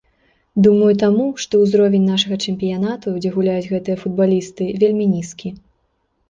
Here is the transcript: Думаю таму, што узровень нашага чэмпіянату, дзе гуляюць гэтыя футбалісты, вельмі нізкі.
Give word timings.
Думаю 0.67 0.93
таму, 1.03 1.25
што 1.43 1.59
узровень 1.65 2.07
нашага 2.11 2.35
чэмпіянату, 2.47 3.13
дзе 3.19 3.29
гуляюць 3.37 3.71
гэтыя 3.75 3.95
футбалісты, 4.05 4.63
вельмі 4.87 5.05
нізкі. 5.13 5.49